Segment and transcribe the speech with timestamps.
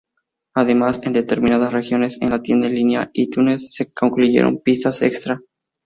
[0.55, 5.39] Además, en determinadas regiones en la tienda en línea iTunes se incluyeron pistas extra.